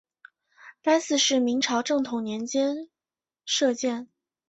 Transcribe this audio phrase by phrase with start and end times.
[0.81, 2.89] 该寺是明朝正统年间
[3.45, 4.09] 敕建。